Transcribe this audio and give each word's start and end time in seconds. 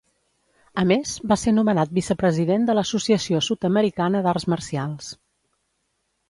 A 0.83 0.85
més, 0.91 1.11
va 1.31 1.35
ser 1.41 1.53
nomenat 1.57 1.93
vicepresident 1.97 2.65
de 2.69 2.75
l'Associació 2.77 3.43
Sud-americana 3.49 4.23
d'Arts 4.29 4.49
Marcials. 4.55 5.13